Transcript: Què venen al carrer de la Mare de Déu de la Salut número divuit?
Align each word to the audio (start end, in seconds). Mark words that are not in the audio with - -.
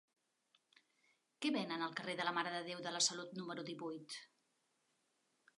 Què 1.43 1.51
venen 1.57 1.83
al 1.87 1.93
carrer 2.01 2.17
de 2.21 2.27
la 2.29 2.33
Mare 2.39 2.53
de 2.57 2.63
Déu 2.71 2.83
de 2.87 2.97
la 2.97 3.05
Salut 3.11 3.39
número 3.43 3.67
divuit? 3.71 4.21